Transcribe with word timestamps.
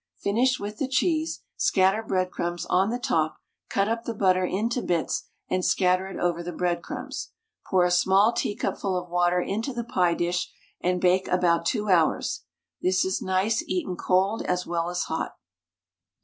Finish 0.17 0.59
with 0.59 0.79
the 0.79 0.87
cheese, 0.87 1.43
scatter 1.57 2.01
breadcrumbs 2.01 2.65
on 2.71 2.89
the 2.89 2.97
top, 2.97 3.37
cut 3.69 3.87
up 3.87 4.05
the 4.05 4.15
butter 4.15 4.43
into 4.43 4.81
bits 4.81 5.29
and 5.47 5.63
scatter 5.63 6.07
it 6.07 6.19
over 6.19 6.41
the 6.41 6.51
breadcrumbs. 6.51 7.33
Pour 7.67 7.85
a 7.85 7.91
small 7.91 8.33
teacupful 8.33 8.97
of 8.97 9.11
water 9.11 9.39
into 9.39 9.71
the 9.73 9.83
pie 9.83 10.15
dish, 10.15 10.51
and 10.81 10.99
bake 10.99 11.27
about 11.27 11.67
2 11.67 11.89
hours. 11.89 12.45
This 12.81 13.05
is 13.05 13.21
nice 13.21 13.61
eaten 13.69 13.95
cold 13.95 14.41
as 14.47 14.65
well 14.65 14.89
as 14.89 15.03
hot. 15.03 15.35